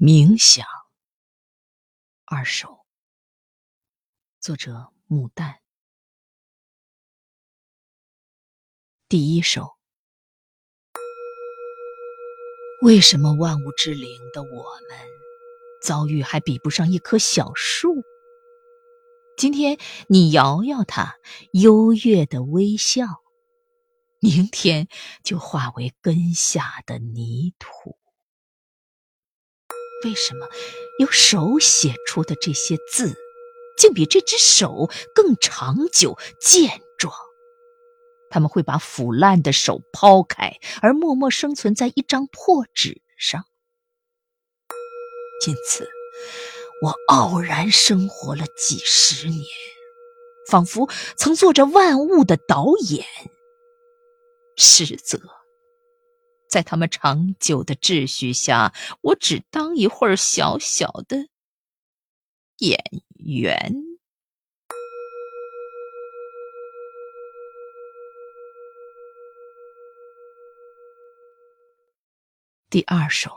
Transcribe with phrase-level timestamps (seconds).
[0.00, 0.64] 冥想
[2.24, 2.86] 二首，
[4.38, 5.56] 作者牡丹。
[9.08, 9.76] 第一首，
[12.82, 14.46] 为什么万物之灵的我
[14.88, 15.08] 们
[15.82, 18.04] 遭遇还比不上一棵小树？
[19.36, 21.16] 今天你摇摇它，
[21.52, 23.24] 优越的微笑，
[24.20, 24.86] 明天
[25.24, 27.98] 就化为根下的泥土。
[30.04, 30.48] 为什么
[31.00, 33.16] 由手写出的这些字，
[33.76, 37.12] 竟比这只手更长久健壮？
[38.30, 43.44] 他们会把腐烂的手抛开，而默默生存在一张破纸上。
[45.46, 45.88] 因此，
[46.82, 49.46] 我傲然生活了几十年，
[50.48, 53.06] 仿佛曾做着万物的导演。
[54.56, 55.37] 实则。
[56.48, 61.28] 在他们长久的秩序下，我只当一会儿小小的
[62.56, 62.82] 演
[63.14, 63.84] 员。
[72.70, 73.30] 第二首，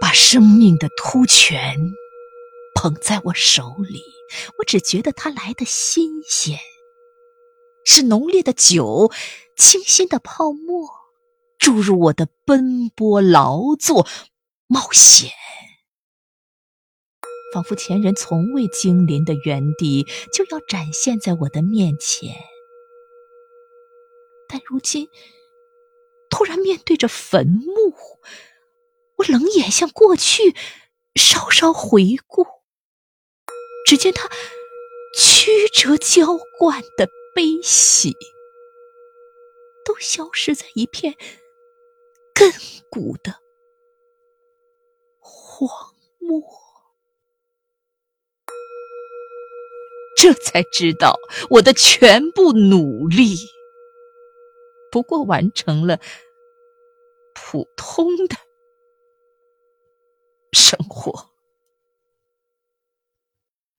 [0.00, 1.76] 把生命的突泉
[2.74, 4.02] 捧在我手里，
[4.58, 6.58] 我只觉得它来的新鲜。
[7.86, 9.10] 是浓烈的酒，
[9.56, 10.90] 清新的泡沫，
[11.56, 14.06] 注入我的奔波劳作
[14.66, 15.30] 冒险，
[17.54, 22.34] 仿佛前人从未经临的原地就要展现在我的面前。
[24.48, 25.08] 但如今
[26.28, 27.94] 突然面对着坟墓，
[29.16, 30.56] 我冷眼向过去
[31.14, 32.44] 稍稍回顾，
[33.86, 34.28] 只见他
[35.46, 37.08] 曲折浇灌的。
[37.36, 38.16] 悲喜
[39.84, 41.14] 都消失在一片
[42.34, 43.34] 亘古的
[45.18, 45.68] 荒
[46.18, 46.42] 漠，
[50.16, 51.18] 这才知道
[51.50, 53.36] 我的全部努力
[54.90, 56.00] 不过完成了
[57.34, 58.36] 普通的
[60.52, 61.28] 生活。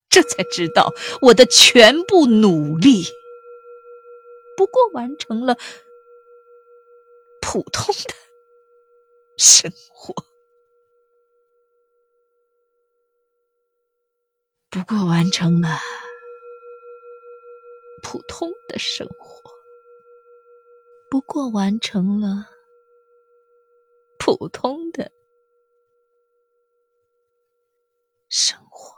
[0.10, 3.04] 这才知道我的全部努力。
[4.56, 5.56] 不过完成了
[7.42, 8.14] 普通的
[9.38, 10.16] 生活，
[14.72, 15.78] 不过完成了
[18.02, 19.52] 普通的生活，
[21.12, 22.48] 不过完成了
[24.18, 25.12] 普通的
[28.30, 28.96] 生活。